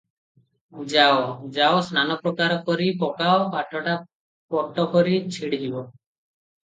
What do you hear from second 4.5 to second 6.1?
ପଟକରି ଛିଡ଼ିଯିବ।"